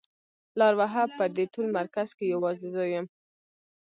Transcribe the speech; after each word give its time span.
لار 0.59 0.73
وهه 0.79 1.03
په 1.17 1.25
دې 1.35 1.45
ټول 1.53 1.67
مرکز 1.77 2.09
کې 2.17 2.25
يوازې 2.33 2.69
زه 2.75 2.83
يم. 2.93 3.05